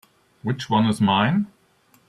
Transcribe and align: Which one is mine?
Which 0.41 0.67
one 0.67 0.87
is 0.87 0.99
mine? 0.99 1.45